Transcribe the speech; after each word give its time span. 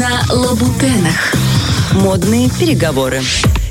на 0.00 0.22
Лабутенах. 0.34 1.34
Модные 1.92 2.48
переговоры. 2.48 3.20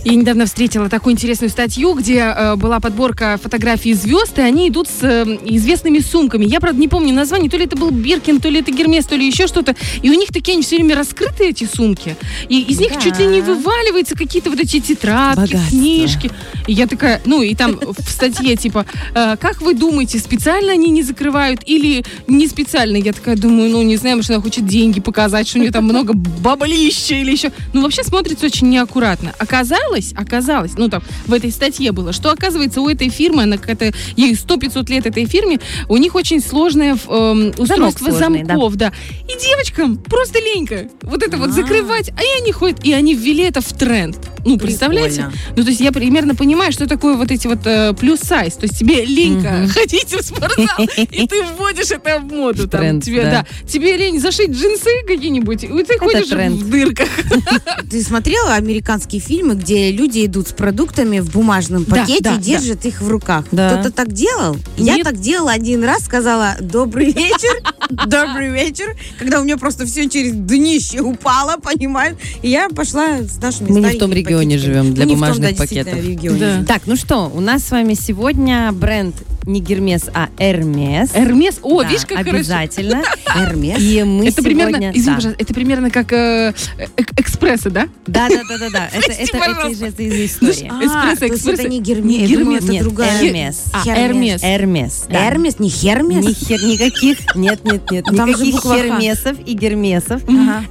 Я 0.10 0.16
недавно 0.16 0.48
встретила 0.48 0.90
такую 0.90 1.14
интересную 1.14 1.52
статью, 1.52 1.94
где 1.94 2.34
э, 2.36 2.56
была 2.56 2.80
подборка 2.80 3.40
фотографий 3.42 3.94
звезд, 3.94 4.40
и 4.40 4.42
они 4.42 4.70
идут 4.70 4.88
с 4.88 5.04
э, 5.04 5.38
известными 5.46 6.00
сумками. 6.00 6.48
Я, 6.48 6.60
правда, 6.60 6.82
не 6.82 6.88
помню 6.88 7.14
название, 7.14 7.48
то 7.48 7.58
ли 7.58 7.66
это 7.66 7.76
был 7.78 7.92
Биркин, 7.92 8.42
то 8.42 8.50
ли 8.50 8.60
это 8.60 8.72
Гермес, 8.72 9.06
то 9.06 9.16
ли 9.16 9.28
еще 9.28 9.46
что-то. 9.46 9.76
И 10.02 10.10
у 10.10 10.14
них 10.14 10.30
такие 10.30 10.54
они 10.56 10.64
все 10.64 10.78
время 10.78 10.96
раскрыты, 10.96 11.50
эти 11.50 11.66
сумки. 11.72 12.16
И 12.48 12.60
из 12.60 12.80
них 12.80 12.94
Да. 12.96 13.02
чуть 13.02 13.20
ли 13.20 13.28
не 13.28 13.42
вываливаются 13.42 14.16
какие-то 14.16 14.50
вот 14.50 14.60
эти 14.60 14.80
тетрадки, 14.80 15.54
Богатство. 15.54 15.70
книжки. 15.78 16.32
И 16.66 16.74
я 16.74 16.88
такая, 16.88 17.22
ну 17.26 17.44
и 17.44 17.54
там 17.54 17.80
в 17.80 18.10
статье 18.10 18.56
типа, 18.56 18.88
э, 19.14 19.38
как 19.38 19.62
вы 19.62 19.76
думаете, 19.76 20.18
специально 20.18 20.72
они 20.72 20.90
не 20.90 21.04
закрывают 21.04 21.62
или 21.68 22.04
не 22.26 22.48
специально? 22.48 22.98
Я 22.98 23.14
такая 23.14 23.36
думаю, 23.38 23.70
ну 23.70 23.84
не 23.84 23.98
знаю, 23.98 24.16
может 24.16 24.32
она 24.32 24.42
хочет 24.42 24.66
деньги 24.66 25.02
показать, 25.02 25.48
что 25.48 25.60
у 25.60 25.62
нее 25.62 25.72
там 25.72 25.84
много 25.84 26.14
баблища 26.14 27.14
или 27.14 27.32
еще. 27.32 27.52
Ну 27.74 27.84
вообще 27.84 28.04
смотрится 28.04 28.48
очень 28.48 28.70
неаккуратно. 28.70 29.34
Оказалось, 29.38 29.99
оказалось, 30.16 30.74
ну 30.78 30.90
там 30.90 31.02
в 31.28 31.34
этой 31.34 31.52
статье 31.52 31.92
было, 31.92 32.14
что 32.14 32.32
оказывается 32.32 32.82
у 32.82 32.90
этой 32.90 33.10
фирмы, 33.10 33.44
она 33.44 33.58
какая-то, 33.58 33.94
ей 34.16 34.34
100-500 34.34 34.90
лет 34.90 35.06
этой 35.06 35.26
фирме, 35.26 35.60
у 35.88 35.98
них 35.98 36.16
очень 36.16 36.42
сложное 36.42 36.98
эм, 37.08 37.54
устройство 37.58 38.10
сложный, 38.12 38.44
да. 38.44 38.54
замков, 38.54 38.76
да. 38.76 38.94
И 39.24 39.40
девочкам 39.40 39.98
просто 39.98 40.40
ленька 40.40 40.90
вот 41.02 41.24
это 41.24 41.38
вот 41.38 41.50
А. 41.50 41.52
закрывать, 41.52 42.12
а 42.18 42.22
и 42.22 42.42
они 42.42 42.52
ходят, 42.52 42.84
и 42.84 42.94
они 42.94 43.14
ввели 43.16 43.44
это 43.44 43.62
в 43.62 43.72
тренд. 43.74 44.18
Ну, 44.46 44.58
представляете? 44.58 45.24
Прикольно. 45.24 45.38
Ну, 45.56 45.64
то 45.64 45.70
есть 45.70 45.82
я 45.82 45.92
примерно 45.92 46.36
понимаю, 46.36 46.72
что 46.72 46.88
такое 46.88 47.16
вот 47.16 47.32
эти 47.32 47.48
вот 47.48 47.60
э, 47.66 47.94
плюс 47.94 48.20
сайз. 48.20 48.54
То 48.56 48.66
есть 48.66 48.78
тебе 48.78 49.06
ленька 49.06 49.68
ходить 49.70 50.14
в 50.14 50.22
спортзал, 50.22 50.88
и 50.98 51.28
ты 51.28 51.44
вводишь 51.58 51.92
это 51.92 52.20
в 52.20 52.26
моду. 52.26 52.68
там, 52.68 52.82
тренд, 52.82 53.04
тебе, 53.04 53.24
да. 53.24 53.32
да. 53.32 53.68
тебе 53.68 53.98
лень 53.98 54.20
зашить 54.20 54.52
джинсы 54.52 54.90
какие-нибудь, 55.08 55.64
и 55.64 55.84
ты 55.84 55.98
ходишь 55.98 56.28
тренд. 56.28 56.56
в 56.56 56.70
дырках. 56.70 57.10
Ты 57.90 58.04
смотрела 58.04 58.54
американские 58.54 59.22
фильмы, 59.22 59.56
где 59.56 59.92
люди 59.92 60.26
идут 60.26 60.50
с 60.50 60.54
продуктами 60.54 61.20
в 61.20 61.32
бумажном 61.32 61.86
пакете 61.86 62.22
да, 62.22 62.36
и 62.36 62.40
держат 62.40 62.86
их 62.86 63.02
в 63.02 63.10
руках? 63.10 63.46
Да. 63.52 63.72
Кто-то 63.72 63.92
так 63.92 64.12
делал? 64.12 64.58
Я 64.78 65.04
так 65.04 65.20
делала 65.20 65.52
один 65.52 65.84
раз, 65.84 66.04
сказала 66.04 66.56
«Добрый 66.60 67.12
вечер», 67.12 67.62
«Добрый 67.90 68.52
вечер», 68.52 68.96
когда 69.18 69.42
у 69.42 69.44
меня 69.44 69.58
просто 69.58 69.86
все 69.86 70.08
через 70.08 70.34
днище 70.34 71.02
упало, 71.02 71.58
понимаешь? 71.58 72.16
И 72.42 72.50
я 72.50 72.70
пошла 72.70 73.22
с 73.22 73.38
нашими 73.42 73.72
Мы 73.72 73.80
не 73.80 73.96
в 73.96 73.98
том 73.98 74.10
старенькими 74.10 74.29
регионе 74.30 74.56
пакетиками. 74.56 74.74
живем 74.74 74.94
для 74.94 75.06
том, 75.06 75.16
бумажных 75.16 75.52
да, 75.52 75.58
пакетов. 75.58 76.40
Да. 76.40 76.64
Так, 76.68 76.84
ну 76.86 76.96
что, 76.96 77.32
у 77.34 77.42
нас 77.42 77.64
с 77.66 77.72
вами 77.72 77.94
сегодня 77.94 78.72
бренд 78.72 79.16
не 79.50 79.62
Гермес, 79.62 80.10
а 80.14 80.30
Эрмес. 80.38 81.10
Эрмес. 81.14 81.60
О, 81.62 81.82
Да, 81.82 81.90
видишь, 81.90 82.06
как 82.06 82.20
обязательно. 82.20 83.02
Эрмес. 83.36 83.82
И 83.82 84.04
мы 84.04 84.28
Это 84.28 84.42
сегодня... 84.42 84.66
примерно, 84.66 84.92
извини, 84.98 85.22
да. 85.24 85.36
это 85.38 85.54
примерно 85.54 85.90
как 85.90 86.14
э, 86.14 86.54
э, 86.78 86.86
экспрессы, 87.18 87.70
да? 87.70 87.88
Да, 88.06 88.30
да, 88.30 88.42
да, 88.48 88.58
да, 88.58 88.70
да. 88.70 88.90
Это, 88.94 89.12
это, 89.12 89.24
это, 89.24 89.38
пожалуйста. 89.38 89.86
из 89.88 90.32
истории. 90.32 90.72
А, 90.72 91.14
экспрессо. 91.14 91.52
это 91.52 91.68
не 91.68 91.82
Гермес, 91.82 92.22
Не 92.22 92.28
Гермес. 92.28 92.64
это 92.64 92.80
другая. 92.84 93.24
Эрмес. 93.24 93.64
А. 93.74 93.88
Эрмес. 93.88 94.44
Эрмес. 94.44 95.06
Эрмес, 95.10 95.60
не 95.60 95.70
Хермес? 95.70 96.26
Ни 96.26 96.32
хер- 96.32 96.66
никаких, 96.66 97.36
нет, 97.36 97.64
нет, 97.66 97.90
нет, 97.92 98.12
никаких. 98.12 98.62
Хермесов 98.62 99.38
и 99.46 99.54
Гермесов. 99.54 100.22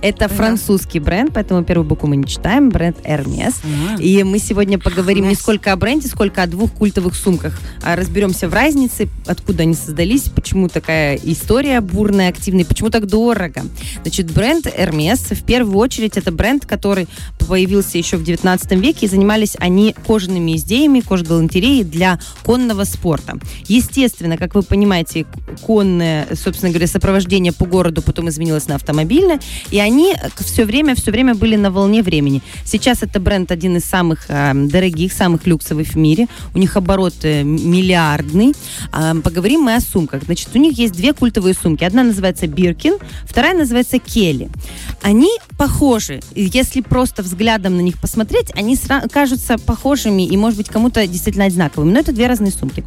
Это 0.02 0.28
французский 0.28 1.00
бренд, 1.00 1.32
поэтому 1.34 1.64
первую 1.64 1.86
букву 1.88 2.08
мы 2.08 2.16
не 2.16 2.26
читаем, 2.26 2.70
бренд 2.70 2.96
Эрмес. 3.04 3.54
И 3.98 4.22
мы 4.22 4.38
сегодня 4.38 4.78
поговорим 4.78 5.28
не 5.28 5.34
сколько 5.34 5.72
о 5.72 5.76
бренде, 5.76 6.08
сколько 6.08 6.42
о 6.42 6.46
двух 6.46 6.72
культовых 6.72 7.14
сумках. 7.14 7.58
А 7.82 7.96
Разберемся 7.96 8.48
в 8.48 8.54
разнице, 8.68 9.08
откуда 9.26 9.62
они 9.62 9.74
создались, 9.74 10.24
почему 10.24 10.68
такая 10.68 11.18
история 11.22 11.80
бурная, 11.80 12.28
активная, 12.28 12.66
почему 12.66 12.90
так 12.90 13.06
дорого. 13.06 13.62
Значит, 14.02 14.30
бренд 14.30 14.66
Hermes, 14.66 15.34
в 15.34 15.42
первую 15.42 15.78
очередь, 15.78 16.18
это 16.18 16.30
бренд, 16.32 16.66
который 16.66 17.08
появился 17.48 17.96
еще 17.96 18.18
в 18.18 18.24
19 18.24 18.72
веке, 18.72 19.06
и 19.06 19.08
занимались 19.08 19.56
они 19.58 19.94
кожаными 20.06 20.54
изделиями, 20.54 21.00
кожгалантереей 21.00 21.82
для 21.82 22.20
конного 22.44 22.84
спорта. 22.84 23.38
Естественно, 23.68 24.36
как 24.36 24.54
вы 24.54 24.62
понимаете, 24.62 25.24
конное, 25.62 26.26
собственно 26.34 26.70
говоря, 26.70 26.86
сопровождение 26.86 27.54
по 27.54 27.64
городу 27.64 28.02
потом 28.02 28.28
изменилось 28.28 28.68
на 28.68 28.74
автомобильное, 28.74 29.40
и 29.70 29.78
они 29.78 30.14
все 30.40 30.66
время, 30.66 30.94
все 30.94 31.10
время 31.10 31.34
были 31.34 31.56
на 31.56 31.70
волне 31.70 32.02
времени. 32.02 32.42
Сейчас 32.64 33.02
это 33.02 33.18
бренд 33.18 33.50
один 33.50 33.78
из 33.78 33.86
самых 33.86 34.26
э, 34.28 34.52
дорогих, 34.54 35.14
самых 35.14 35.46
люксовых 35.46 35.88
в 35.88 35.96
мире. 35.96 36.26
У 36.54 36.58
них 36.58 36.76
оборот 36.76 37.14
э, 37.22 37.44
А, 38.92 39.14
поговорим 39.16 39.60
мы 39.62 39.74
о 39.74 39.80
сумках. 39.80 40.22
Значит, 40.24 40.48
у 40.54 40.58
них 40.58 40.78
есть 40.78 40.94
две 40.94 41.12
культовые 41.12 41.54
сумки. 41.54 41.84
Одна 41.84 42.02
называется 42.02 42.46
Биркин, 42.46 42.94
вторая 43.24 43.56
называется 43.56 43.98
Келли. 43.98 44.48
Они 45.02 45.30
похожи. 45.56 46.20
Если 46.34 46.80
просто 46.80 47.22
взглядом 47.22 47.76
на 47.76 47.80
них 47.80 47.98
посмотреть, 48.00 48.50
они 48.54 48.74
сра- 48.74 49.08
кажутся 49.10 49.58
похожими 49.58 50.26
и, 50.26 50.36
может 50.36 50.56
быть, 50.58 50.68
кому-то 50.68 51.06
действительно 51.06 51.46
одинаковыми. 51.46 51.92
Но 51.92 52.00
это 52.00 52.12
две 52.12 52.26
разные 52.26 52.52
сумки. 52.52 52.84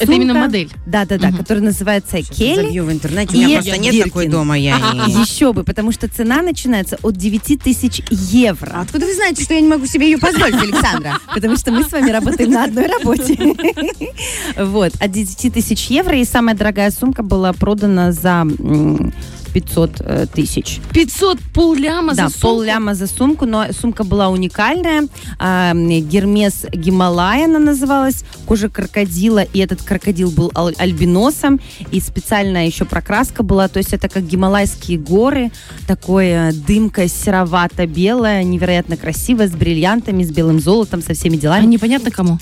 Это 0.00 0.06
Сумка- 0.06 0.12
именно 0.12 0.34
модель. 0.34 0.70
Да-да-да, 0.86 1.28
Мгм. 1.28 1.36
которая 1.38 1.64
называется 1.64 2.22
Келли. 2.22 2.66
Забью 2.66 2.84
в 2.84 2.92
интернете, 2.92 3.36
у 3.36 3.40
И 3.40 3.44
меня 3.44 3.58
просто 3.62 3.78
нет 3.78 3.92
Биркин. 3.94 4.10
такой 4.10 4.28
дома. 4.28 4.58
Я 4.58 4.76
и- 5.06 5.10
Еще 5.10 5.52
бы, 5.52 5.64
потому 5.64 5.92
что 5.92 6.08
цена 6.08 6.42
начинается 6.42 6.98
от 7.02 7.16
9 7.16 7.56
тысяч 7.56 8.02
евро. 8.10 8.70
А 8.74 8.80
Откуда 8.82 9.06
вы 9.06 9.14
знаете, 9.14 9.42
что 9.44 9.54
я 9.54 9.60
не 9.60 9.68
могу 9.68 9.86
себе 9.86 10.10
ее 10.10 10.18
позволить, 10.18 10.54
Александра? 10.54 11.18
Потому 11.34 11.56
что 11.56 11.70
мы 11.72 11.84
с 11.84 11.92
вами 11.92 12.10
работаем 12.10 12.50
на 12.50 12.64
одной 12.64 12.86
работе. 12.86 13.36
Вот, 14.56 14.92
от 15.00 15.10
10 15.10 15.52
тысяч 15.52 15.86
евро. 15.90 16.16
И 16.16 16.24
самая 16.24 16.54
дорогая 16.56 16.90
сумка 16.90 17.22
была 17.22 17.52
продана 17.52 18.12
за 18.12 18.42
м, 18.58 19.12
500 19.52 19.90
э, 20.00 20.26
тысяч. 20.32 20.80
500 20.92 21.38
полляма 21.54 22.14
Да, 22.14 22.28
за 22.28 22.34
сумку. 22.34 22.46
полляма 22.58 22.94
за 22.94 23.06
сумку, 23.06 23.46
но 23.46 23.66
сумка 23.72 24.04
была 24.04 24.28
уникальная. 24.28 25.08
А, 25.38 25.72
Гермес 25.74 26.66
Гималая 26.72 27.46
она 27.46 27.58
называлась, 27.58 28.24
кожа 28.46 28.68
крокодила, 28.68 29.42
и 29.42 29.58
этот 29.60 29.82
крокодил 29.82 30.30
был 30.30 30.52
ал- 30.54 30.72
альбиносом, 30.76 31.60
и 31.90 32.00
специальная 32.00 32.66
еще 32.66 32.84
прокраска 32.84 33.42
была, 33.42 33.68
то 33.68 33.78
есть 33.78 33.92
это 33.94 34.08
как 34.08 34.26
гималайские 34.26 34.98
горы, 34.98 35.50
такое 35.86 36.52
дымка 36.52 37.08
серовато-белая, 37.08 38.42
невероятно 38.44 38.96
красивая, 38.96 39.48
с 39.48 39.52
бриллиантами, 39.52 40.24
с 40.24 40.30
белым 40.30 40.60
золотом, 40.60 41.02
со 41.02 41.14
всеми 41.14 41.36
А 41.36 41.40
делами. 41.40 41.66
непонятно 41.66 42.10
кому. 42.10 42.38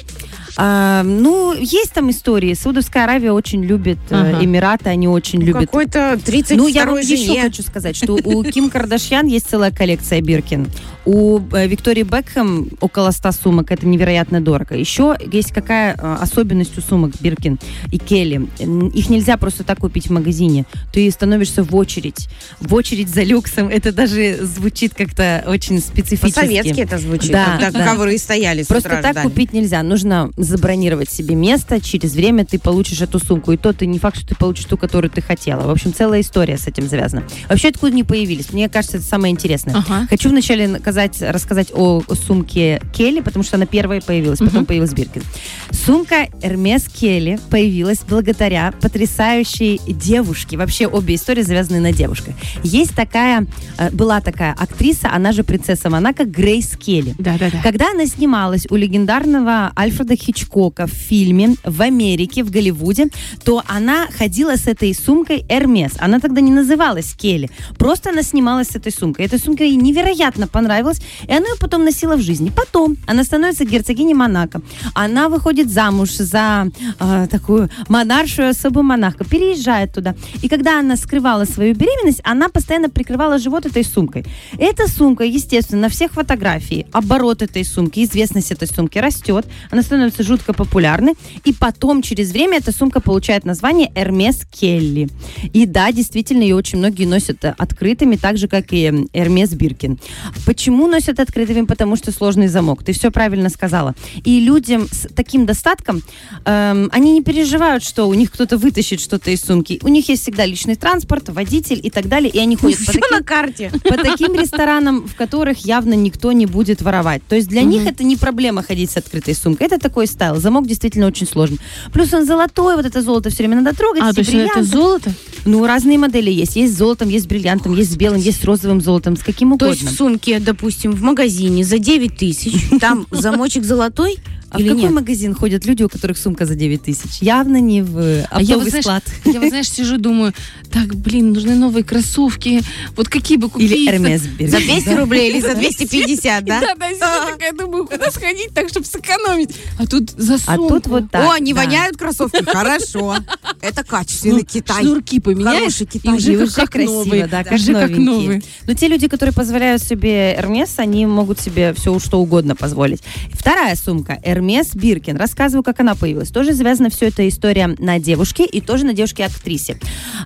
А, 0.59 1.03
ну, 1.03 1.55
есть 1.55 1.93
там 1.93 2.11
истории. 2.11 2.55
Саудовская 2.55 3.05
Аравия 3.05 3.33
очень 3.33 3.63
любит, 3.63 3.99
э, 4.11 4.15
Ага. 4.15 4.45
Эмираты, 4.45 4.89
они 4.89 5.07
очень 5.09 5.41
любят. 5.43 5.67
Какой-то 5.67 6.19
32 6.25 6.57
Ну, 6.57 6.69
я 6.69 6.87
вам 6.87 6.99
еще 6.99 7.17
жене. 7.17 7.43
хочу 7.43 7.63
сказать, 7.63 7.97
что 7.97 8.15
у 8.15 8.43
Ким 8.43 8.71
Кардашьян 8.71 9.27
есть 9.27 9.49
целая 9.51 9.71
коллекция 9.71 10.21
Биркин. 10.21 10.67
У 11.05 11.39
э, 11.53 11.67
Виктории 11.69 12.03
Бекхэм 12.03 12.71
около 12.81 13.11
100 13.11 13.33
сумок. 13.33 13.71
Это 13.71 13.87
невероятно 13.87 14.41
дорого. 14.41 14.75
Еще 14.77 15.17
есть 15.31 15.53
какая 15.53 15.95
э, 15.95 16.17
особенность 16.21 16.77
у 16.79 16.81
сумок 16.81 17.13
Биркин 17.21 17.59
и 17.93 17.99
Келли. 17.99 18.49
Их 18.95 19.09
нельзя 19.11 19.37
просто 19.37 19.63
так 19.63 19.79
купить 19.79 20.09
в 20.09 20.13
магазине. 20.13 20.65
Ты 20.93 21.11
становишься 21.11 21.63
в 21.63 21.75
очередь. 21.77 22.29
В 22.61 22.75
очередь 22.75 23.09
за 23.09 23.23
люксом. 23.23 23.69
Это 23.69 23.93
даже 23.93 24.39
звучит 24.43 24.95
как-то 24.95 25.45
очень 25.47 25.81
специфически. 25.81 26.41
По-советски 26.41 26.81
это 26.81 26.99
звучит. 26.99 27.31
Да, 27.31 27.59
как 27.61 27.73
да. 27.75 27.85
ковры 27.87 28.17
стояли 28.19 28.63
Просто 28.65 28.89
так 28.89 29.13
ждали. 29.13 29.27
купить 29.27 29.53
нельзя. 29.53 29.83
Нужно 29.83 30.31
забронировать 30.47 31.11
себе 31.11 31.35
место. 31.35 31.81
Через 31.81 32.15
время 32.15 32.45
ты 32.45 32.59
получишь 32.59 33.01
эту 33.03 33.19
сумку. 33.19 33.53
И 33.53 33.57
то 33.57 33.73
ты 33.73 33.87
не 33.87 33.99
факт, 33.99 34.17
что 34.19 34.29
ты 34.29 34.35
получишь 34.35 34.65
ту, 34.67 34.77
которую 34.77 35.11
ты 35.11 35.21
хотела. 35.21 35.67
В 35.67 35.71
общем, 35.71 35.93
целая 35.93 36.21
история 36.21 36.57
с 36.59 36.67
этим 36.67 36.89
завязана. 36.89 37.23
Вообще, 37.49 37.69
откуда 37.69 37.93
они 37.93 38.05
появились? 38.05 38.53
Мне 38.53 38.69
кажется, 38.69 38.99
это 38.99 39.07
самое 39.07 39.33
интересное. 39.33 39.77
Ага. 39.77 40.07
Хочу 40.09 40.29
вначале 40.31 40.69
наказать, 40.69 41.21
рассказать 41.21 41.69
о 41.75 42.03
сумке 42.15 42.81
Келли, 42.95 43.21
потому 43.21 43.43
что 43.45 43.57
она 43.57 43.67
первая 43.67 44.01
появилась, 44.01 44.39
потом 44.39 44.57
Мгм. 44.59 44.67
появилась 44.67 44.93
Биркин. 44.93 45.23
Сумка 45.71 46.27
Hermes 46.43 46.85
Келли 46.93 47.39
появилась 47.51 48.01
благодаря 48.09 48.73
потрясающей 48.81 49.81
девушке. 49.87 50.57
Вообще 50.57 50.87
обе 50.87 51.15
истории 51.15 51.43
завязаны 51.43 51.81
на 51.81 51.93
девушках. 51.93 52.35
Есть 52.63 52.95
такая, 52.95 53.47
э, 53.79 53.91
была 53.91 54.21
такая 54.21 54.53
актриса, 54.53 55.11
она 55.13 55.33
же 55.33 55.45
принцесса 55.45 55.89
Монако, 55.91 56.25
Грейс 56.25 56.77
Келли. 56.77 57.15
Да-да-да. 57.19 57.61
Когда 57.63 57.91
она 57.93 58.07
снималась 58.07 58.67
у 58.71 58.77
легендарного 58.77 59.73
Альфреда 59.79 60.17
Хичкока 60.37 60.87
в 60.87 60.91
фильме 60.91 61.57
в 61.65 61.81
Америке, 61.83 62.45
в 62.45 62.51
Голливуде, 62.51 63.09
то 63.45 63.63
она 63.67 64.07
ходила 64.19 64.57
с 64.57 64.67
этой 64.67 64.95
сумкой 64.95 65.45
Hermes. 65.49 65.95
Она 65.99 66.21
тогда 66.21 66.41
не 66.41 66.51
называлась 66.53 67.15
Келли. 67.15 67.51
Просто 67.79 68.11
она 68.11 68.23
снималась 68.23 68.69
с 68.69 68.77
этой 68.77 68.93
сумкой. 68.93 69.27
Эта 69.27 69.39
сумка 69.39 69.65
ей 69.65 69.77
невероятно 69.77 70.47
понравилась, 70.47 71.01
и 71.27 71.33
она 71.33 71.47
ее 71.47 71.57
потом 71.59 71.85
носила 71.85 72.17
в 72.17 72.21
жизни. 72.21 72.51
Потом 72.55 72.97
она 73.07 73.25
становится 73.25 73.65
герцогиней 73.65 74.15
Монако. 74.15 74.61
Она 74.95 75.29
выходит 75.29 75.71
замуж 75.71 76.11
за 76.11 76.69
э, 77.01 77.27
такую 77.31 77.71
монаршую 77.89 78.51
особу 78.51 78.83
Монако, 78.83 79.25
переезжает 79.25 79.93
туда. 79.93 80.15
И 80.43 80.49
когда 80.49 80.81
она 80.81 80.97
скрывала 80.97 81.45
свою 81.45 81.75
беременность, 81.75 82.21
она 82.25 82.49
постоянно 82.49 82.91
прикрывала 82.91 83.39
живот 83.39 83.67
этой 83.67 83.85
сумкой. 83.85 84.27
Эта 84.59 84.89
сумка, 84.89 85.25
естественно, 85.25 85.83
на 85.83 85.89
всех 85.89 86.13
фотографиях, 86.13 86.87
оборот 86.93 87.43
этой 87.43 87.65
сумки, 87.65 88.05
известность 88.05 88.53
этой 88.53 88.69
сумки 88.69 88.99
растет, 88.99 89.47
она 89.71 89.83
становится 89.83 90.23
жутко 90.27 90.53
популярны. 90.53 91.15
И 91.45 91.53
потом, 91.53 92.03
через 92.03 92.33
время, 92.33 92.59
эта 92.59 92.73
сумка 92.73 93.01
получает 93.01 93.45
название 93.45 93.91
Hermes 93.95 94.45
Келли. 94.51 95.09
И 95.53 95.67
да, 95.67 95.93
действительно, 95.93 96.43
ее 96.43 96.57
очень 96.57 96.79
многие 96.79 97.07
носят 97.07 97.45
э, 97.45 97.55
открытыми, 97.57 98.17
так 98.17 98.37
же, 98.37 98.49
как 98.49 98.73
и 98.73 98.87
Hermes 98.87 99.55
Биркин. 99.55 99.99
Почему 100.45 100.87
носят 100.87 101.21
открытыми? 101.21 101.67
Потому 101.67 101.97
что 101.97 102.13
сложный 102.13 102.49
замок. 102.49 102.83
Ты 102.85 102.93
все 102.93 103.11
правильно 103.11 103.49
сказала. 103.49 103.95
И 104.25 104.41
людям 104.41 104.89
с 104.91 105.09
таким 105.15 105.47
достатком, 105.47 106.03
эм, 106.45 106.89
они 106.93 107.13
не 107.13 107.23
переживают, 107.23 107.85
что 107.85 108.07
у 108.09 108.15
них 108.15 108.33
кто-то 108.33 108.59
вытащит 108.59 109.01
что-то 109.01 109.31
из 109.31 109.41
сумки. 109.43 109.79
У 109.83 109.89
них 109.89 110.09
есть 110.09 110.23
всегда 110.23 110.45
личный 110.45 110.77
транспорт, 110.77 111.29
водитель 111.29 111.81
и 111.83 111.91
так 111.91 112.09
далее. 112.09 112.31
И 112.31 112.39
они 112.39 112.57
ходят 112.57 112.79
по 112.79 112.93
Все 112.93 113.01
таким 113.01 113.19
на 113.19 113.25
карте. 113.25 113.71
по 113.85 113.97
таким 113.97 114.35
ресторанам, 114.35 115.07
в 115.07 115.15
которых 115.15 115.65
явно 115.65 115.95
никто 115.95 116.33
не 116.33 116.47
будет 116.47 116.83
воровать. 116.83 117.23
То 117.29 117.37
есть 117.37 117.49
для 117.49 117.63
них 117.63 117.87
это 117.87 118.05
не 118.05 118.17
проблема 118.17 118.63
ходить 118.63 118.91
с 118.91 118.97
открытой 118.97 119.35
сумкой. 119.35 119.67
Это 119.67 119.79
такой 119.79 120.07
стайл. 120.17 120.37
Замок 120.37 120.67
действительно 120.67 121.07
очень 121.07 121.27
сложный. 121.27 121.59
Плюс 121.93 122.13
он 122.15 122.25
золотой, 122.25 122.77
вот 122.77 122.87
это 122.87 123.03
золото 123.03 123.29
все 123.31 123.39
время 123.39 123.61
надо 123.61 123.77
трогать. 123.77 124.03
А, 124.03 124.13
то 124.13 124.21
есть 124.21 124.35
это 124.35 124.63
золото? 124.63 125.13
Ну, 125.45 125.65
разные 125.67 125.99
модели 125.99 126.31
есть. 126.31 126.57
Есть 126.57 126.75
с 126.75 126.79
золотом, 126.79 127.09
есть 127.09 127.27
с 127.27 127.29
бриллиантом, 127.29 127.75
есть 127.75 127.93
с 127.93 127.97
белым, 127.97 128.21
есть 128.21 128.41
с 128.41 128.45
розовым 128.45 128.81
золотом, 128.81 129.17
с 129.17 129.23
каким 129.23 129.51
То 129.51 129.67
угодно. 129.67 129.73
есть 129.73 129.85
в 129.85 129.97
сумке, 129.97 130.41
допустим, 130.41 130.93
в 130.93 131.03
магазине 131.03 131.65
за 131.65 131.79
9 131.79 132.17
тысяч, 132.17 132.81
там 132.81 133.07
замочек 133.11 133.65
золотой 133.65 134.19
а 134.51 134.59
в 134.59 134.61
или 134.61 134.69
какой 134.69 134.83
нет? 134.83 134.93
магазин 134.93 135.35
ходят 135.35 135.65
люди, 135.67 135.83
у 135.83 135.89
которых 135.89 136.17
сумка 136.19 136.47
за 136.47 136.55
9 136.55 136.83
тысяч? 136.83 137.21
Явно 137.21 137.61
не 137.61 137.83
в 137.83 137.99
э, 137.99 138.27
А 138.31 138.41
я 138.43 138.57
вот, 138.57 138.67
оптовый 138.67 138.71
знаешь, 138.71 138.85
склад. 138.85 139.05
Я 139.25 139.41
вот, 139.41 139.49
знаешь, 139.49 139.71
сижу, 139.71 139.99
думаю, 139.99 140.33
так, 140.73 140.95
блин, 140.95 141.33
нужны 141.33 141.55
новые 141.57 141.85
кроссовки. 141.85 142.63
Вот 142.97 143.09
какие 143.09 143.39
бы 143.39 143.49
купить? 143.51 143.71
Или 143.71 143.91
Hermes 143.91 144.23
Birkin, 144.39 144.49
За 144.49 144.59
200 144.59 144.85
да? 144.89 144.97
рублей 144.97 145.31
или 145.31 145.41
за 145.41 145.55
250, 145.57 146.45
да? 146.45 146.61
Да, 146.61 146.75
да, 146.77 146.89
сижу 146.91 147.33
такая, 147.33 147.53
думаю, 147.53 147.87
куда 147.87 148.11
сходить 148.11 148.51
так, 148.55 148.69
чтобы 148.69 148.87
сэкономить. 148.87 149.51
А 149.79 149.87
тут 149.87 150.11
за 150.11 150.35
А 150.35 150.39
сумку. 150.57 150.69
тут 150.75 150.87
вот 150.87 151.11
так. 151.11 151.25
О, 151.29 151.39
не 151.39 151.53
воняют 151.55 151.97
кроссовки? 151.97 152.45
Хорошо. 152.45 153.17
Это 153.61 153.83
качественный 153.85 154.41
Ну, 154.41 154.45
Китай. 154.45 154.83
Шнурки 154.83 155.21
поменяешь, 155.21 155.59
Хороший 155.59 155.83
и 155.83 155.87
Китай. 155.87 156.15
уже 156.17 156.33
И 156.33 156.37
как, 156.37 156.47
уже 156.47 156.55
как 156.57 156.71
красиво, 156.71 156.93
новые. 156.93 157.27
да, 157.27 157.45
как 157.45 157.53
уже 157.55 157.73
как 157.73 157.91
новенькие. 157.91 158.05
новые. 158.07 158.43
Но 158.67 158.75
те 158.75 158.89
люди, 158.89 159.09
которые 159.09 159.33
позволяют 159.33 159.83
себе 159.83 160.35
Hermes, 160.39 160.71
они 160.77 161.07
могут 161.07 161.41
себе 161.41 161.73
все 161.75 161.99
что 161.99 162.21
угодно 162.21 162.55
позволить. 162.55 163.03
Вторая 163.33 163.75
сумка 163.77 164.19
Hermes 164.25 164.77
Биркин. 164.77 165.17
Рассказываю, 165.17 165.63
как 165.63 165.81
она 165.81 165.95
появилась. 165.95 166.29
Тоже 166.29 166.53
завязана 166.53 166.91
все 166.91 167.07
эта 167.07 167.29
история 167.29 167.75
на 167.79 167.99
девушке 167.99 168.45
и 168.45 168.61
тоже 168.61 168.85
на 168.85 168.93
девушке-актрисе. 168.93 169.79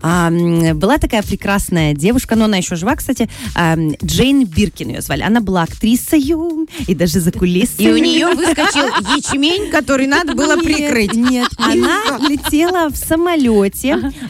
А, 0.02 0.30
была 0.74 0.98
такая 0.98 1.22
прекрасная 1.22 1.94
девушка, 1.94 2.36
но 2.36 2.44
она 2.46 2.56
еще 2.58 2.76
жива, 2.76 2.96
кстати, 2.96 3.28
а, 3.54 3.76
Джейн 4.04 4.44
Биркин 4.44 4.88
ее 4.90 5.00
звали. 5.02 5.22
Она 5.22 5.40
была 5.40 5.62
актрисой 5.62 6.20
и 6.86 6.94
даже 6.94 7.20
за 7.20 7.32
кулисами. 7.32 7.86
И 7.86 7.90
у 7.92 7.96
нее 7.96 8.26
выскочил 8.34 8.86
ячмень, 9.16 9.70
который 9.70 10.06
надо 10.06 10.34
было 10.34 10.56
прикрыть. 10.56 11.14
Нет, 11.14 11.48
она 11.58 12.18
летела 12.28 12.88
в 12.90 12.96
самолете. 12.96 13.19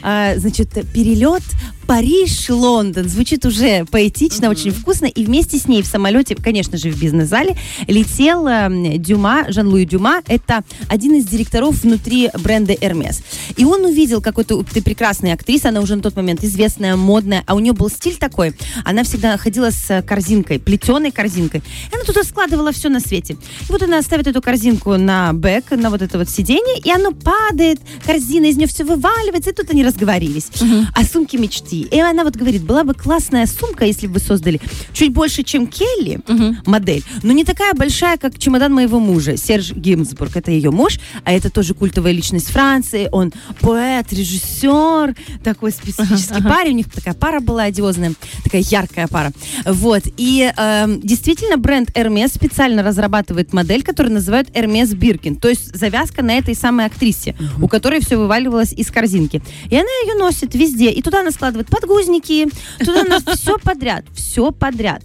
А, 0.02 0.36
значит, 0.36 0.70
перелет 0.92 1.42
Париж-Лондон. 1.90 3.08
Звучит 3.08 3.44
уже 3.44 3.84
поэтично, 3.84 4.48
очень 4.48 4.70
вкусно. 4.70 5.06
И 5.06 5.24
вместе 5.24 5.58
с 5.58 5.66
ней 5.66 5.82
в 5.82 5.86
самолете, 5.86 6.36
конечно 6.36 6.78
же, 6.78 6.88
в 6.88 7.00
бизнес-зале, 7.00 7.56
летел 7.88 8.46
эм, 8.46 9.02
Дюма, 9.02 9.46
Жан-Луи 9.48 9.86
Дюма. 9.86 10.22
Это 10.28 10.62
один 10.88 11.16
из 11.16 11.24
директоров 11.24 11.82
внутри 11.82 12.30
бренда 12.38 12.74
Hermes. 12.74 13.24
И 13.56 13.64
он 13.64 13.84
увидел, 13.84 14.22
какой 14.22 14.44
ты, 14.44 14.82
прекрасная 14.82 15.34
актриса, 15.34 15.70
она 15.70 15.80
уже 15.80 15.96
на 15.96 16.02
тот 16.02 16.14
момент 16.14 16.44
известная, 16.44 16.94
модная, 16.94 17.42
а 17.48 17.56
у 17.56 17.58
нее 17.58 17.72
был 17.72 17.90
стиль 17.90 18.18
такой. 18.18 18.54
Она 18.84 19.02
всегда 19.02 19.36
ходила 19.36 19.70
с 19.70 20.00
корзинкой, 20.02 20.60
плетеной 20.60 21.10
корзинкой. 21.10 21.60
И 21.90 21.96
она 21.96 22.04
туда 22.04 22.22
складывала 22.22 22.70
все 22.70 22.88
на 22.88 23.00
свете. 23.00 23.36
И 23.68 23.72
вот 23.72 23.82
она 23.82 24.00
ставит 24.02 24.28
эту 24.28 24.40
корзинку 24.40 24.96
на 24.96 25.32
бэк, 25.32 25.72
на 25.72 25.90
вот 25.90 26.02
это 26.02 26.18
вот 26.18 26.28
сиденье, 26.28 26.78
и 26.78 26.90
оно 26.92 27.10
падает, 27.10 27.80
корзина 28.06 28.46
из 28.46 28.56
нее 28.56 28.68
все 28.68 28.84
вываливается, 28.84 29.50
и 29.50 29.52
тут 29.52 29.70
они 29.70 29.84
разговорились. 29.84 30.50
О 30.94 31.02
сумке 31.02 31.36
мечты. 31.36 31.79
И 31.84 32.00
она 32.00 32.24
вот 32.24 32.36
говорит, 32.36 32.62
была 32.62 32.84
бы 32.84 32.94
классная 32.94 33.46
сумка, 33.46 33.84
если 33.84 34.06
бы 34.06 34.14
вы 34.14 34.20
создали 34.20 34.60
чуть 34.92 35.12
больше, 35.12 35.42
чем 35.42 35.66
Келли, 35.66 36.20
модель, 36.66 37.02
но 37.22 37.32
не 37.32 37.44
такая 37.44 37.74
большая, 37.74 38.16
как 38.16 38.38
чемодан 38.38 38.72
моего 38.72 38.98
мужа, 38.98 39.36
Серж 39.36 39.72
Гимсбург. 39.72 40.36
Это 40.36 40.50
ее 40.50 40.70
муж, 40.70 41.00
а 41.24 41.32
это 41.32 41.50
тоже 41.50 41.74
культовая 41.74 42.12
личность 42.12 42.50
Франции. 42.50 43.08
Он 43.12 43.32
поэт, 43.60 44.12
режиссер, 44.12 45.14
такой 45.42 45.72
специфический 45.72 46.42
парень. 46.42 46.72
У 46.72 46.76
них 46.76 46.90
такая 46.90 47.14
пара 47.14 47.40
была 47.40 47.64
одиозная, 47.64 48.14
такая 48.44 48.62
яркая 48.62 49.08
пара. 49.08 49.32
Вот. 49.64 50.02
И 50.16 50.52
эм, 50.56 51.00
действительно 51.00 51.56
бренд 51.56 51.90
Hermes 51.90 52.28
специально 52.28 52.82
разрабатывает 52.82 53.52
модель, 53.52 53.82
которую 53.82 54.14
называют 54.14 54.48
Hermes 54.50 54.94
Биркин. 54.94 55.36
То 55.36 55.48
есть 55.48 55.74
завязка 55.74 56.22
на 56.22 56.36
этой 56.36 56.54
самой 56.54 56.86
актрисе, 56.86 57.34
у 57.60 57.68
которой 57.68 58.00
все 58.00 58.16
вываливалось 58.16 58.72
из 58.72 58.90
корзинки. 58.90 59.42
И 59.68 59.74
она 59.74 59.88
ее 60.04 60.14
носит 60.18 60.54
везде. 60.54 60.90
И 60.90 61.02
туда 61.02 61.20
она 61.20 61.30
складывает 61.30 61.68
подгузники, 61.70 62.48
туда 62.78 63.02
она 63.02 63.18
все 63.34 63.58
подряд, 63.58 64.04
все 64.14 64.50
подряд. 64.50 65.02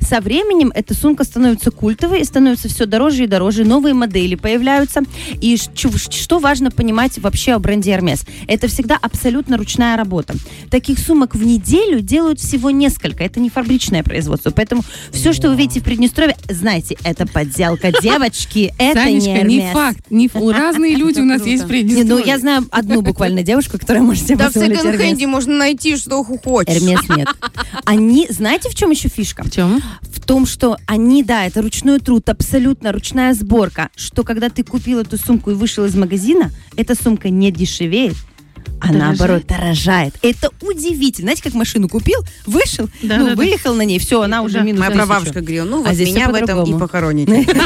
Со 0.00 0.20
временем 0.20 0.72
эта 0.74 0.94
сумка 0.94 1.24
становится 1.24 1.70
культовой 1.70 2.20
и 2.20 2.24
становится 2.24 2.68
все 2.68 2.86
дороже 2.86 3.24
и 3.24 3.26
дороже. 3.26 3.64
Новые 3.64 3.94
модели 3.94 4.36
появляются. 4.36 5.02
И 5.40 5.56
что 5.56 6.38
важно 6.38 6.70
понимать 6.70 7.18
вообще 7.18 7.52
о 7.52 7.58
бренде 7.58 7.90
Hermes? 7.92 8.26
Это 8.46 8.68
всегда 8.68 8.96
абсолютно 9.00 9.56
ручная 9.58 9.96
работа. 9.96 10.34
Таких 10.70 10.98
сумок 10.98 11.34
в 11.34 11.44
неделю 11.44 12.00
делают 12.00 12.40
всего 12.40 12.70
несколько. 12.70 13.24
Это 13.24 13.40
не 13.40 13.50
фабричное 13.50 14.02
производство. 14.02 14.50
Поэтому 14.50 14.82
все, 15.12 15.32
что 15.32 15.48
вы 15.50 15.56
видите 15.56 15.80
в 15.80 15.84
Приднестровье, 15.84 16.36
знаете, 16.48 16.96
это 17.04 17.26
подделка. 17.26 17.92
Девочки, 18.00 18.72
это 18.78 19.00
Санечка, 19.02 19.30
не 19.42 19.56
не 19.56 19.60
Hermes. 19.60 19.72
факт. 19.72 20.00
Не 20.10 20.28
Разные 20.52 20.94
люди 20.96 21.20
у 21.20 21.24
нас 21.24 21.44
есть 21.44 21.64
в 21.64 21.66
Не, 21.66 21.70
Приднестровье. 21.70 22.14
ну, 22.14 22.24
я 22.24 22.38
знаю 22.38 22.66
одну 22.70 23.02
буквально 23.02 23.42
девушку, 23.42 23.78
которая 23.78 24.02
может 24.02 24.24
себе 24.24 24.36
Да 24.36 24.50
в 24.50 24.52
секонд-хенде 24.52 25.26
можно 25.26 25.56
найти, 25.56 25.96
что 26.08 26.24
хочешь. 26.24 26.74
Hermes 26.74 27.16
нет. 27.16 27.28
Они, 27.84 28.26
знаете, 28.30 28.68
в 28.70 28.74
чем 28.74 28.90
еще 28.90 29.08
фишка? 29.08 29.44
В 29.44 29.50
чем? 29.50 29.82
В 30.02 30.20
том, 30.24 30.46
что 30.46 30.76
они, 30.86 31.22
да, 31.22 31.46
это 31.46 31.62
ручной 31.62 32.00
труд, 32.00 32.28
абсолютно 32.28 32.92
ручная 32.92 33.34
сборка, 33.34 33.90
что 33.96 34.24
когда 34.24 34.48
ты 34.48 34.64
купил 34.64 35.00
эту 35.00 35.18
сумку 35.18 35.50
и 35.50 35.54
вышел 35.54 35.84
из 35.84 35.94
магазина, 35.94 36.50
эта 36.76 36.94
сумка 36.94 37.30
не 37.30 37.50
дешевеет, 37.50 38.16
а 38.88 38.92
Дорожает? 38.92 39.18
наоборот 39.18 39.46
дорожает. 39.46 40.14
Это 40.22 40.50
удивительно. 40.62 41.26
Знаете, 41.28 41.42
как 41.42 41.54
машину 41.54 41.88
купил, 41.88 42.20
вышел, 42.46 42.88
Да, 43.02 43.18
ну, 43.18 43.24
да, 43.24 43.30
да. 43.30 43.36
выехал 43.36 43.74
на 43.74 43.82
ней, 43.82 43.98
все, 43.98 44.22
она 44.22 44.42
уже 44.42 44.54
Да. 44.54 44.60
минус 44.62 44.80
Моя 44.80 44.90
прабабушка 44.92 45.40
говорила, 45.40 45.64
ну 45.66 45.80
А 45.84 45.88
вот 45.88 45.94
здесь 45.94 46.14
меня 46.14 46.28
в 46.30 46.34
этом 46.34 46.64
и 46.64 46.78
похороните. 46.78 47.46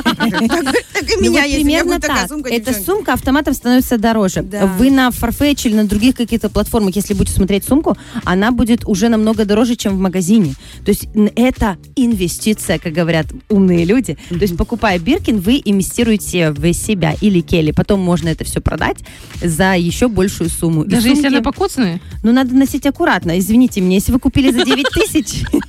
Так 0.93 1.11
и 1.11 1.17
Ну, 1.17 1.23
меня, 1.31 1.45
если 1.45 1.63
примерно 1.65 2.01
так. 2.01 2.31
Эта 2.51 2.73
сумка 2.75 3.15
автоматом 3.15 3.55
становится 3.55 3.99
дороже. 3.99 4.43
Да. 4.43 4.67
Вы 4.67 4.91
на 4.91 5.09
Farfetch 5.09 5.67
или 5.67 5.75
на 5.75 5.85
других 5.85 6.17
каких-то 6.17 6.49
платформах, 6.49 6.95
если 6.97 7.15
будете 7.15 7.35
смотреть 7.37 7.65
сумку, 7.65 7.97
она 8.25 8.51
будет 8.53 8.87
уже 8.87 9.09
намного 9.09 9.45
дороже, 9.45 9.77
чем 9.77 9.97
в 9.97 10.01
магазине. 10.01 10.55
То 10.85 10.91
есть 10.91 11.09
это 11.37 11.77
инвестиция, 11.97 12.79
как 12.79 12.93
говорят 12.93 13.27
умные 13.49 13.85
люди. 13.85 14.17
То 14.29 14.37
есть 14.37 14.57
покупая 14.57 14.99
Биркин, 14.99 15.41
вы 15.41 15.61
инвестируете 15.65 16.51
в 16.51 16.73
себя 16.73 17.15
или 17.21 17.41
Келли. 17.41 17.73
Потом 17.73 18.01
можно 18.01 18.29
это 18.29 18.45
все 18.45 18.61
продать 18.61 18.99
за 19.43 19.75
еще 19.77 20.09
большую 20.09 20.51
сумму. 20.51 20.83
И 20.85 20.95
Даже 21.15 21.21
если 21.21 21.29
сумки- 21.29 21.35
она 21.37 21.43
покоцанная? 21.43 22.01
Ну, 22.23 22.33
надо 22.33 22.55
носить 22.55 22.87
аккуратно. 22.87 23.39
Извините 23.39 23.81
меня, 23.81 23.95
если 23.97 24.13
вы 24.13 24.19
купили 24.19 24.51
за 24.51 24.65
9 24.65 24.87
тысяч 24.93 25.43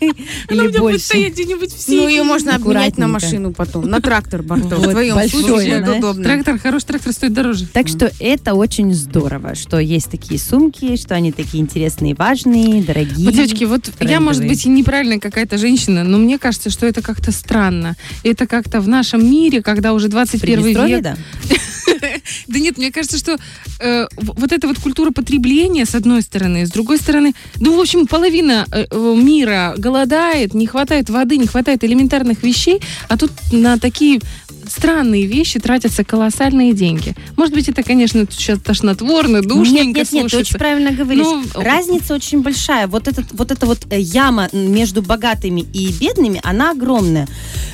или 0.50 0.78
больше. 0.78 1.30
где-нибудь 1.30 1.72
в 1.72 1.88
Ну, 1.88 2.08
ее 2.08 2.24
можно 2.24 2.56
обменять 2.56 2.98
на 2.98 3.08
машину 3.08 3.54
потом, 3.54 3.86
на 3.86 4.02
трактор, 4.02 4.42
Бартов. 4.44 4.80
Вот, 4.80 4.88
В 4.88 4.92
твоем 4.92 5.16
большой, 5.16 5.44
случае 5.44 5.98
удобно. 5.98 6.24
Трактор, 6.24 6.58
хороший 6.60 6.86
трактор 6.86 7.14
стоит 7.14 7.34
дороже. 7.34 7.68
Так 7.68 7.88
что 7.88 8.12
это 8.20 8.54
очень 8.54 8.94
здорово, 8.94 9.56
что 9.56 9.80
есть 9.80 10.10
такие 10.10 10.40
сумки, 10.40 10.96
что 10.96 11.16
они 11.16 11.32
такие 11.32 11.62
интересные, 11.62 12.16
важные, 12.16 12.84
дорогие. 12.84 13.26
Вот, 13.26 13.34
девочки, 13.36 13.64
вот 13.64 13.90
я, 14.00 14.20
может 14.20 14.46
быть, 14.46 14.66
и 14.66 14.70
неправильная 14.70 15.20
какая-то 15.20 15.58
женщина, 15.58 16.04
но 16.04 16.18
мне 16.18 16.38
кажется, 16.38 16.70
что 16.70 16.86
это 16.86 17.02
как-то 17.02 17.32
странно. 17.32 17.96
Это 18.24 18.48
как-то 18.48 18.82
в 18.82 18.88
нашем 18.88 19.30
мире, 19.30 19.62
когда 19.62 19.94
уже 19.94 20.08
21 20.08 20.42
Приднестровье, 20.64 20.96
век... 20.98 21.04
да? 21.04 21.16
Да 22.48 22.60
нет, 22.60 22.78
мне 22.78 22.92
кажется, 22.92 23.18
что 23.18 23.38
э, 23.80 24.08
вот 24.18 24.52
эта 24.52 24.68
вот 24.68 24.80
культура 24.80 25.12
потребления, 25.12 25.86
с 25.86 25.96
одной 25.96 26.22
стороны, 26.22 26.66
с 26.66 26.72
другой 26.72 26.98
стороны, 26.98 27.34
ну, 27.60 27.78
в 27.78 27.80
общем, 27.80 28.08
половина 28.08 28.66
э, 28.72 28.86
э, 28.90 29.16
мира 29.16 29.74
голодает, 29.78 30.54
не 30.54 30.68
хватает 30.68 31.10
воды, 31.10 31.38
не 31.38 31.48
хватает 31.48 31.84
элементарных 31.84 32.44
вещей, 32.44 32.82
а 33.10 33.18
тут 33.18 33.32
на 33.52 33.78
такие 33.78 34.20
странные 34.68 35.26
вещи 35.26 35.60
тратятся 35.60 36.04
колоссальные 36.04 36.74
деньги. 36.74 37.16
Может 37.36 37.54
быть, 37.54 37.70
это, 37.70 37.84
конечно, 37.84 38.26
сейчас 38.30 38.60
тошнотворно, 38.60 39.42
душненько 39.42 39.78
Нет, 39.84 39.86
нет, 39.86 39.96
нет, 39.96 40.08
ты 40.08 40.20
слушается. 40.20 40.38
очень 40.38 40.60
правильно 40.60 40.92
говоришь. 40.92 41.26
Ну, 41.26 41.44
Разница 41.56 42.14
очень 42.14 42.42
большая. 42.42 42.88
Вот, 42.88 43.08
этот, 43.08 43.26
вот 43.32 43.52
эта 43.52 43.66
вот 43.66 43.86
яма 43.92 44.50
между 44.54 45.02
богатыми 45.02 45.62
и 45.62 45.92
бедными, 45.92 46.40
она 46.44 46.72
огромная. 46.72 47.28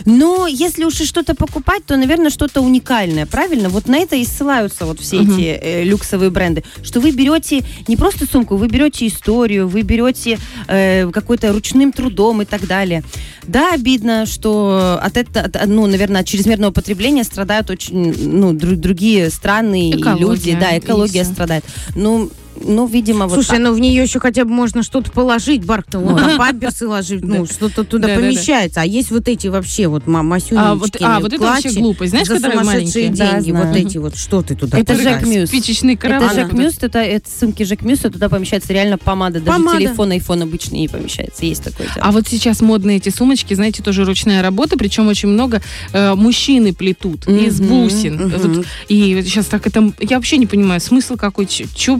Но 0.06 0.48
если 0.48 0.84
уж 0.84 1.02
и 1.02 1.06
что-то 1.06 1.36
покупать, 1.36 1.86
то, 1.86 1.98
наверное, 1.98 2.30
что-то 2.30 2.62
уникальное, 2.62 3.26
правильно? 3.26 3.70
Вот 3.70 3.88
на 3.88 3.98
это 3.98 4.16
и 4.16 4.26
ссылаются 4.44 4.86
вот 4.86 5.00
все 5.02 5.18
Мгм. 5.18 5.34
эти 5.38 5.60
э, 5.62 5.84
люксовые 5.84 6.30
бренды. 6.32 6.64
Что 6.82 7.02
вы 7.02 7.12
берете 7.12 7.64
не 7.88 7.98
просто 7.98 8.26
сумку, 8.26 8.56
вы 8.56 8.68
берете 8.68 9.06
историю, 9.08 9.68
вы 9.68 9.82
берете 9.82 10.40
э, 10.68 11.10
какой-то 11.12 11.52
ручным 11.52 11.92
трудом 11.92 12.42
и 12.42 12.46
так 12.46 12.66
далее. 12.68 13.04
Да, 13.46 13.74
обидно, 13.74 14.26
что 14.26 14.98
от 15.02 15.18
этого, 15.18 15.50
ну, 15.66 15.88
наверное, 15.88 16.22
от 16.22 16.28
чрезмерного 16.28 16.72
потребления 16.72 17.24
страдают 17.24 17.70
очень, 17.70 18.14
ну, 18.40 18.54
дру- 18.54 18.76
другие 18.76 19.30
страны 19.30 19.90
и 19.90 20.00
Экология, 20.00 20.22
люди. 20.54 20.58
Да, 20.60 20.72
и 20.76 20.80
экология 20.80 21.24
всё. 21.24 21.34
страдает. 21.34 21.66
Ну, 21.96 22.30
ну, 22.64 22.88
видимо, 22.88 23.28
вот 23.28 23.36
Слушай, 23.36 23.58
так. 23.58 23.60
ну 23.60 23.74
в 23.74 23.80
нее 23.80 24.04
еще 24.04 24.20
хотя 24.20 24.46
бы 24.46 24.52
можно 24.52 24.84
что-то 24.84 25.12
положить, 25.12 25.66
Барк-то, 25.66 26.00
вот, 26.00 26.38
памперсы 26.38 26.88
ложить, 26.88 27.24
ну, 27.24 27.46
что-то 27.46 27.84
туда 27.84 28.08
помещается. 28.10 28.82
А 28.82 28.86
есть 28.86 29.12
вот 29.12 29.28
эти 29.28 29.48
вообще 29.48 29.88
вот 29.88 30.08
ма- 30.08 30.24
масюнечки, 30.24 30.58
А 30.58 30.76
вот, 30.76 30.98
а, 31.02 31.20
вот 31.20 31.34
это 31.34 31.44
вообще 31.44 31.72
глупость. 31.72 32.12
Знаешь, 32.12 32.28
сумасшедшие 32.28 32.64
маленькие? 32.64 33.10
Деньги, 33.10 33.52
вот 33.52 33.76
эти 33.76 33.98
вот, 33.98 34.16
что 34.16 34.42
ты 34.42 34.56
туда 34.56 34.78
Это? 34.80 34.96
Жак 34.96 35.26
Мюс. 35.26 35.50
Спичечный 35.50 35.94
Это 35.94 36.02
караван. 36.02 36.36
Жак 36.36 36.54
Мюст, 36.54 36.84
это, 36.84 37.00
это 37.00 37.30
ссылки 37.30 37.64
Жак 37.64 37.82
Мюста, 37.82 38.10
туда 38.10 38.30
помещается 38.30 38.74
реально 38.74 38.98
помада. 38.98 39.40
Даже 39.40 39.64
телефон, 39.78 40.12
iPhone 40.12 40.44
обычный 40.44 40.80
не 40.80 40.88
помещается. 40.88 41.46
Есть 41.46 41.64
такое 41.64 41.88
дело. 41.88 42.06
А 42.06 42.12
вот 42.12 42.28
сейчас 42.28 42.62
модные 42.62 42.98
эти 42.98 43.10
сумочки, 43.10 43.54
знаете, 43.54 43.84
тоже 43.84 44.06
ручная 44.06 44.42
работа, 44.42 44.78
причем 44.78 45.08
очень 45.08 45.30
много 45.30 45.62
э, 45.94 46.16
мужчины 46.16 46.74
плетут 46.74 47.28
из 47.28 47.60
бусин. 47.62 48.66
и 48.88 49.22
сейчас 49.24 49.46
так 49.46 49.68
это... 49.68 49.92
Я 50.00 50.18
вообще 50.18 50.38
не 50.38 50.48
понимаю, 50.48 50.80
смысл 50.82 51.16
какой, 51.16 51.46
чё 51.46 52.00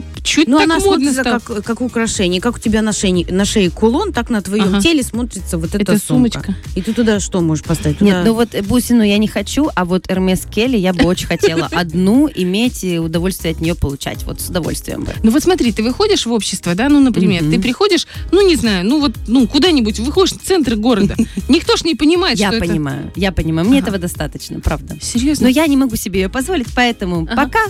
Ну, 0.50 0.58
так 0.58 0.64
она 0.66 0.74
модно 0.80 0.90
смотрится 1.12 1.20
стало? 1.22 1.38
как, 1.38 1.64
как 1.64 1.80
украшение. 1.80 2.40
Как 2.40 2.56
у 2.56 2.58
тебя 2.58 2.82
на 2.82 2.92
шее, 2.92 3.24
на 3.30 3.44
шее 3.44 3.70
кулон, 3.70 4.12
так 4.12 4.30
на 4.30 4.42
твоем 4.42 4.64
Ага. 4.68 4.80
теле 4.80 5.02
смотрится 5.02 5.58
вот 5.58 5.68
эта 5.74 5.78
Это 5.78 5.92
сумка. 5.92 6.06
сумочка. 6.40 6.54
И 6.74 6.82
ты 6.82 6.92
туда 6.92 7.20
что 7.20 7.40
можешь 7.40 7.64
поставить? 7.64 8.00
Нет, 8.00 8.16
Туда- 8.18 8.24
ну 8.24 8.34
вот 8.34 8.54
э, 8.54 8.62
бусину 8.62 9.02
я 9.02 9.18
не 9.18 9.28
хочу, 9.28 9.68
а 9.74 9.84
вот 9.84 10.10
Эрмес 10.10 10.46
Келли 10.52 10.76
я 10.76 10.92
бы 10.92 11.04
очень 11.04 11.26
хотела 11.28 11.66
одну 11.72 12.28
иметь 12.34 12.82
и 12.84 12.98
удовольствие 12.98 13.52
от 13.54 13.60
нее 13.60 13.74
получать. 13.74 14.24
Вот 14.24 14.40
с 14.40 14.48
удовольствием 14.48 15.04
бы. 15.04 15.12
Ну 15.22 15.30
вот 15.30 15.42
смотри, 15.42 15.72
ты 15.72 15.82
выходишь 15.82 16.26
в 16.26 16.32
общество, 16.32 16.74
да, 16.74 16.88
ну, 16.88 17.00
например, 17.00 17.42
ты 17.42 17.60
приходишь, 17.60 18.06
ну, 18.32 18.46
не 18.46 18.56
знаю, 18.56 18.84
ну 18.86 19.00
вот, 19.00 19.12
ну, 19.28 19.46
куда-нибудь, 19.46 20.00
выходишь 20.00 20.32
в 20.32 20.42
центр 20.44 20.74
города. 20.74 21.14
Никто 21.48 21.76
ж 21.76 21.84
не 21.84 21.94
понимает, 21.94 22.38
Я 22.38 22.48
что 22.48 22.56
это... 22.56 22.66
понимаю, 22.66 23.12
я 23.14 23.30
понимаю. 23.32 23.68
Мне 23.68 23.78
этого 23.78 23.98
достаточно, 23.98 24.58
правда. 24.60 24.96
Серьезно? 25.00 25.44
Но 25.44 25.48
я 25.50 25.66
не 25.68 25.76
могу 25.76 25.96
себе 25.96 26.22
ее 26.22 26.28
позволить, 26.28 26.66
поэтому 26.74 27.26
пока, 27.26 27.60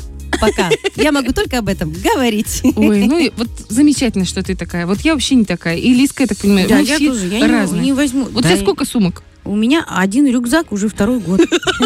пока. 0.41 0.71
Я 0.97 1.13
могу 1.13 1.33
только 1.33 1.59
об 1.59 1.69
этом 1.69 1.93
говорить. 1.93 2.63
Ой, 2.77 3.07
ну 3.07 3.31
вот 3.37 3.49
замечательно, 3.69 4.25
что 4.25 4.43
ты 4.43 4.55
такая. 4.57 4.87
Вот 4.87 5.01
я 5.01 5.13
вообще 5.15 5.35
не 5.35 5.45
такая. 5.45 5.77
И 5.77 5.93
Лиска, 5.95 6.23
я 6.23 6.27
так 6.27 6.39
понимаю, 6.39 6.69
Да, 6.69 6.79
я 6.79 6.99
тоже, 6.99 7.27
я 7.29 7.41
не- 7.41 7.47
разные. 7.47 7.83
не, 7.83 7.93
возьму. 7.93 8.25
Вот 8.25 8.43
Да, 8.43 8.49
у 8.51 8.53
тебя 8.53 8.57
сколько 8.63 8.85
сумок? 8.85 9.23
У 9.45 9.57
меня 9.57 9.85
один 9.89 10.27
рюкзак 10.27 10.73
уже 10.73 10.89
второй 10.89 11.21
год. 11.21 11.41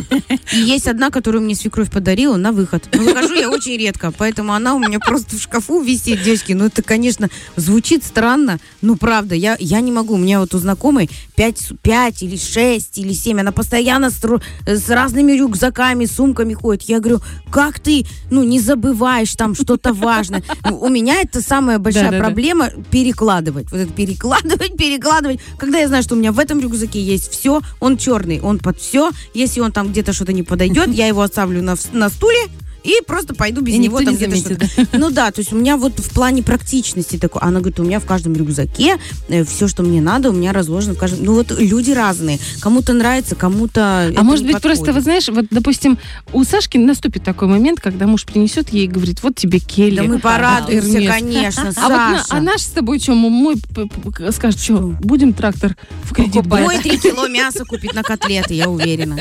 И 0.53 0.57
есть 0.59 0.87
одна, 0.87 1.11
которую 1.11 1.43
мне 1.43 1.55
свекровь 1.55 1.91
подарила 1.91 2.37
на 2.37 2.53
выход. 2.53 2.89
Но 2.93 3.03
выхожу 3.03 3.35
я 3.35 3.51
очень 3.51 3.77
редко, 3.77 4.13
поэтому 4.17 4.53
она 4.53 4.75
у 4.75 4.79
меня 4.79 4.99
просто 4.99 5.37
в 5.37 5.41
шкафу 5.43 5.81
висит, 5.81 6.23
девочки. 6.23 6.53
Ну, 6.53 6.67
это, 6.67 6.83
конечно, 6.83 7.29
звучит 7.57 8.05
странно, 8.05 8.59
но 8.83 8.97
правда, 8.97 9.35
я, 9.35 9.57
я 9.59 9.81
не 9.81 9.93
могу. 9.93 10.15
У 10.15 10.19
меня 10.19 10.41
вот 10.41 10.55
у 10.55 10.59
знакомой 10.59 11.09
5, 11.37 11.73
5 11.83 12.23
или 12.23 12.37
6 12.37 12.99
или 12.99 13.13
7, 13.13 13.41
она 13.41 13.53
постоянно 13.53 14.11
с, 14.11 14.21
с 14.67 14.91
разными 14.91 15.33
рюкзаками, 15.33 16.07
сумками 16.07 16.55
ходит. 16.55 16.83
Я 16.83 17.01
говорю, 17.01 17.21
как 17.51 17.79
ты, 17.79 18.05
ну, 18.31 18.43
не 18.43 18.61
забываешь 18.61 19.35
там 19.35 19.55
что-то 19.55 19.93
важное. 19.93 20.43
Ну, 20.65 20.79
У 20.81 20.89
меня 20.89 21.21
это 21.21 21.41
самая 21.41 21.79
большая 21.79 22.05
Да-да-да. 22.05 22.25
проблема 22.25 22.71
перекладывать. 22.91 23.71
Вот 23.71 23.81
это 23.81 23.93
перекладывать, 23.93 24.77
перекладывать. 24.77 25.41
Когда 25.59 25.79
я 25.79 25.89
знаю, 25.89 26.03
что 26.03 26.15
у 26.15 26.19
меня 26.19 26.33
в 26.33 26.39
этом 26.39 26.61
рюкзаке 26.61 27.01
есть 27.01 27.31
все, 27.31 27.44
он 27.81 27.97
черный, 27.97 28.41
он 28.41 28.59
под 28.59 28.79
все. 28.79 29.11
Если 29.35 29.61
он 29.61 29.73
там 29.73 29.89
где-то 29.89 30.13
что-то 30.13 30.33
не 30.33 30.43
подойдет, 30.43 30.89
я 30.89 31.07
его 31.07 31.23
оставлю 31.23 31.63
на, 31.63 31.77
на 31.93 32.09
стуле 32.09 32.39
и 32.85 33.00
просто 33.07 33.35
пойду 33.35 33.61
без 33.62 33.75
И 33.75 33.79
него 33.79 34.00
никто 34.00 34.12
там 34.12 34.21
не 34.21 34.38
заметит, 34.38 34.71
что-то. 34.71 34.99
Ну 34.99 35.11
да, 35.11 35.31
то 35.33 35.41
есть 35.41 35.53
у 35.53 35.57
меня 35.57 35.76
вот 35.76 35.99
в 35.99 36.11
плане 36.11 36.43
практичности 36.43 37.17
такой. 37.17 37.41
Она 37.43 37.61
говорит, 37.61 37.81
у 37.81 37.85
меня 37.85 37.99
в 37.99 38.05
каждом 38.05 38.35
рюкзаке 38.35 38.99
все, 39.47 39.69
что 39.69 39.83
мне 39.83 40.00
надо, 40.00 40.31
у 40.31 40.33
меня 40.33 40.53
разложено 40.53 40.95
в 40.95 40.99
каждом. 40.99 41.25
Ну 41.25 41.35
вот 41.35 41.50
люди 41.59 41.91
разные. 41.93 42.38
Кому-то 42.61 42.93
нравится, 42.93 43.35
кому-то. 43.35 44.12
А 44.17 44.23
может 44.23 44.45
быть, 44.47 44.61
просто, 44.61 44.93
вот 44.93 45.03
знаешь, 45.03 45.29
вот, 45.29 45.47
допустим, 45.50 45.99
у 46.33 46.45
Сашки 46.45 46.76
наступит 46.79 47.25
такой 47.25 47.49
момент, 47.49 47.81
когда 47.81 48.07
муж 48.07 48.25
принесет 48.25 48.69
ей 48.71 48.85
и 48.85 48.88
говорит, 48.88 49.23
вот 49.23 49.35
тебе 49.35 49.59
Келли. 49.59 49.97
Да 49.97 50.03
мы 50.05 50.19
порадуемся, 50.19 50.88
Эрмес». 50.99 51.11
конечно, 51.11 51.73
А 51.76 51.88
вот 51.88 51.91
на- 51.91 52.19
Саша. 52.19 52.26
а 52.37 52.41
наш 52.41 52.61
с 52.61 52.67
тобой 52.67 53.00
что, 53.00 53.14
мой 53.14 53.57
п- 53.57 54.33
скажет, 54.33 54.61
что, 54.61 54.95
будем 55.00 55.33
трактор 55.33 55.76
в 56.05 56.12
кредит 56.12 56.47
брать? 56.47 56.64
Мой 56.64 56.79
три 56.79 56.99
кило 56.99 57.29
мяса 57.29 57.64
купить 57.64 57.95
на 57.95 58.03
котлеты, 58.03 58.55
я 58.55 58.69
уверена. 58.69 59.19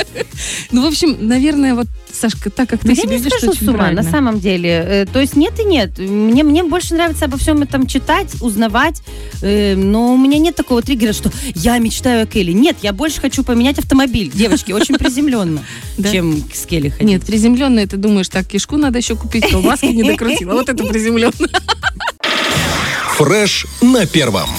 Ну, 0.72 0.82
в 0.84 0.86
общем, 0.86 1.16
наверное, 1.28 1.76
вот, 1.76 1.88
Сашка, 2.12 2.50
так 2.50 2.70
как 2.70 2.82
ты 2.82 2.90
Ну, 2.90 2.94
ведешь, 2.94 3.32
скажу 3.32 3.53
очень 3.54 3.66
с 3.66 3.70
ума, 3.70 3.78
правильно. 3.80 4.02
на 4.04 4.10
самом 4.10 4.40
деле. 4.40 4.70
Э, 4.70 5.06
То 5.06 5.20
есть 5.20 5.36
нет 5.36 5.60
и 5.60 5.64
нет. 5.64 5.98
Мне, 5.98 6.44
мне 6.44 6.64
больше 6.64 6.94
нравится 6.94 7.26
обо 7.26 7.38
всем 7.38 7.62
этом 7.62 7.88
читать, 7.88 8.30
узнавать, 8.42 9.02
э, 9.42 9.76
но 9.76 10.14
у 10.14 10.18
меня 10.18 10.38
нет 10.40 10.56
такого 10.56 10.82
триггера, 10.82 11.14
что 11.14 11.32
я 11.56 11.78
мечтаю 11.78 12.24
о 12.24 12.26
Келли. 12.26 12.52
Нет, 12.52 12.78
я 12.82 12.94
больше 12.94 13.22
хочу 13.22 13.44
поменять 13.44 13.80
автомобиль. 13.80 14.32
Девочки, 14.34 14.72
очень 14.72 14.96
приземленно, 14.96 15.62
чем 16.12 16.44
с 16.54 16.66
Келли 16.66 16.90
ходить. 16.90 17.08
Нет, 17.08 17.24
приземленное, 17.26 17.88
ты 17.88 17.98
думаешь, 17.98 18.30
так, 18.30 18.48
кишку 18.48 18.78
надо 18.78 18.98
еще 18.98 19.16
купить, 19.16 19.50
колбаски 19.50 19.86
не 19.86 20.04
докрутила. 20.04 20.54
Вот 20.54 20.70
это 20.70 20.84
приземленно. 20.84 21.34
Фреш 23.18 23.68
на 23.82 24.06
первом. 24.06 24.50